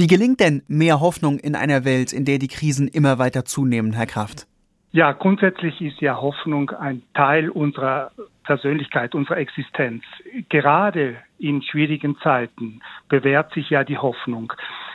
[0.00, 3.92] Wie gelingt denn mehr Hoffnung in einer Welt, in der die Krisen immer weiter zunehmen,
[3.92, 4.46] Herr Kraft?
[4.92, 8.10] Ja, grundsätzlich ist ja Hoffnung ein Teil unserer
[8.44, 10.02] Persönlichkeit, unserer Existenz.
[10.48, 14.54] Gerade in schwierigen Zeiten bewährt sich ja die Hoffnung.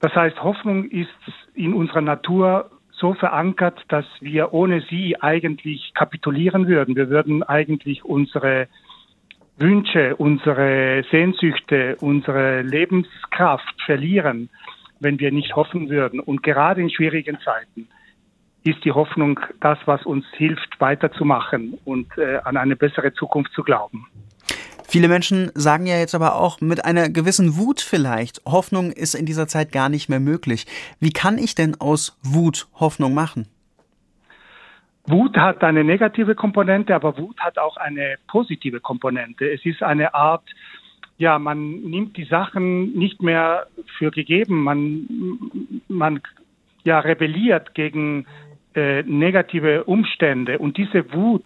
[0.00, 1.10] Das heißt, Hoffnung ist
[1.54, 6.96] in unserer Natur so verankert, dass wir ohne sie eigentlich kapitulieren würden.
[6.96, 8.66] Wir würden eigentlich unsere
[9.58, 14.48] Wünsche, unsere Sehnsüchte, unsere Lebenskraft verlieren,
[15.00, 16.20] wenn wir nicht hoffen würden.
[16.20, 17.88] Und gerade in schwierigen Zeiten
[18.64, 23.62] ist die Hoffnung das, was uns hilft, weiterzumachen und äh, an eine bessere Zukunft zu
[23.62, 24.06] glauben.
[24.88, 29.26] Viele Menschen sagen ja jetzt aber auch mit einer gewissen Wut vielleicht, Hoffnung ist in
[29.26, 30.64] dieser Zeit gar nicht mehr möglich.
[31.00, 33.48] Wie kann ich denn aus Wut Hoffnung machen?
[35.08, 39.48] Wut hat eine negative Komponente, aber Wut hat auch eine positive Komponente.
[39.52, 40.44] Es ist eine Art,
[41.18, 43.66] ja, man nimmt die Sachen nicht mehr
[43.98, 44.62] für gegeben.
[44.62, 45.08] Man,
[45.88, 46.20] man
[46.84, 48.26] ja, rebelliert gegen
[48.74, 51.44] äh, negative Umstände und diese Wut,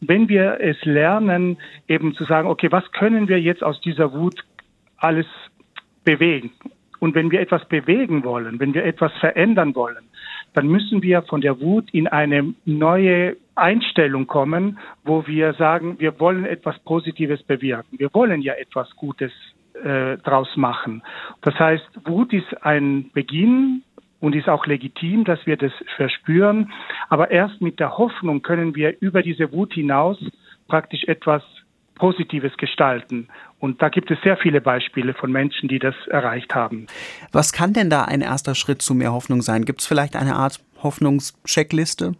[0.00, 4.44] wenn wir es lernen, eben zu sagen, okay, was können wir jetzt aus dieser Wut
[4.96, 5.26] alles
[6.04, 6.50] bewegen?
[6.98, 10.04] Und wenn wir etwas bewegen wollen, wenn wir etwas verändern wollen,
[10.54, 16.18] dann müssen wir von der Wut in eine neue Einstellung kommen, wo wir sagen, wir
[16.20, 17.98] wollen etwas Positives bewirken.
[17.98, 19.32] Wir wollen ja etwas Gutes
[19.74, 21.02] äh, draus machen.
[21.42, 23.82] Das heißt, Wut ist ein Beginn
[24.20, 26.72] und ist auch legitim, dass wir das verspüren.
[27.08, 30.18] Aber erst mit der Hoffnung können wir über diese Wut hinaus
[30.68, 31.42] praktisch etwas
[31.96, 33.28] Positives gestalten.
[33.58, 36.86] Und da gibt es sehr viele Beispiele von Menschen, die das erreicht haben.
[37.32, 39.64] Was kann denn da ein erster Schritt zu mehr Hoffnung sein?
[39.64, 42.14] Gibt es vielleicht eine Art Hoffnungscheckliste?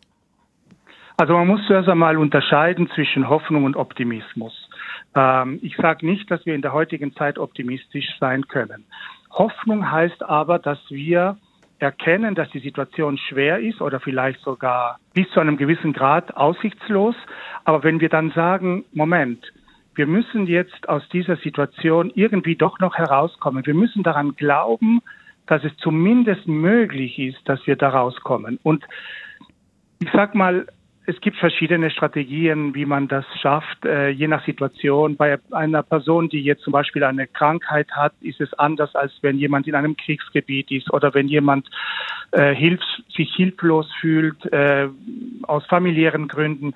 [1.16, 4.68] Also man muss zuerst einmal unterscheiden zwischen Hoffnung und Optimismus.
[5.14, 8.84] Ähm, ich sage nicht, dass wir in der heutigen Zeit optimistisch sein können.
[9.30, 11.36] Hoffnung heißt aber, dass wir
[11.78, 17.16] erkennen, dass die Situation schwer ist oder vielleicht sogar bis zu einem gewissen Grad aussichtslos.
[17.64, 19.52] Aber wenn wir dann sagen, Moment,
[19.94, 23.66] wir müssen jetzt aus dieser Situation irgendwie doch noch herauskommen.
[23.66, 25.02] Wir müssen daran glauben,
[25.46, 28.58] dass es zumindest möglich ist, dass wir da rauskommen.
[28.62, 28.84] Und
[29.98, 30.66] ich sag mal,
[31.04, 35.16] es gibt verschiedene Strategien, wie man das schafft, äh, je nach Situation.
[35.16, 39.36] Bei einer Person, die jetzt zum Beispiel eine Krankheit hat, ist es anders, als wenn
[39.36, 41.68] jemand in einem Kriegsgebiet ist oder wenn jemand
[42.30, 42.80] äh, hilf
[43.14, 44.88] sich hilflos fühlt äh,
[45.42, 46.72] aus familiären Gründen.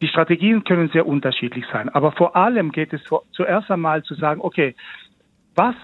[0.00, 4.40] Die Strategien können sehr unterschiedlich sein, aber vor allem geht es zuerst einmal zu sagen,
[4.42, 4.74] okay,
[5.54, 5.74] was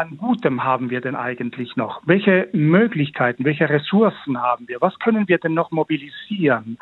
[0.00, 2.00] an Gutem haben wir denn eigentlich noch?
[2.06, 4.80] Welche Möglichkeiten, welche Ressourcen haben wir?
[4.80, 6.78] Was können wir denn noch mobilisieren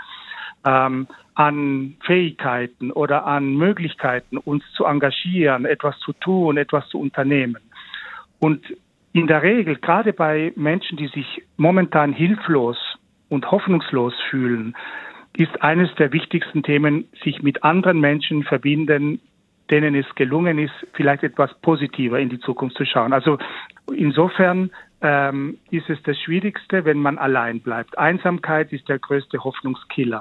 [0.64, 7.58] ähm, an Fähigkeiten oder an Möglichkeiten, uns zu engagieren, etwas zu tun, etwas zu unternehmen?
[8.38, 8.64] Und
[9.12, 12.78] in der Regel, gerade bei Menschen, die sich momentan hilflos
[13.28, 14.76] und hoffnungslos fühlen,
[15.36, 19.20] ist eines der wichtigsten Themen, sich mit anderen Menschen verbinden,
[19.70, 23.12] denen es gelungen ist, vielleicht etwas positiver in die Zukunft zu schauen.
[23.12, 23.38] Also
[23.94, 24.70] insofern
[25.00, 27.96] ähm, ist es das Schwierigste, wenn man allein bleibt.
[27.98, 30.16] Einsamkeit ist der größte Hoffnungskiller.